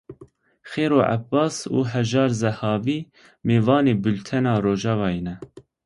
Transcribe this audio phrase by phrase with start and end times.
[0.69, 2.99] Xêro Ebas û Hejar Zehawî
[3.47, 5.35] mêvanê Bultena Rojava ne.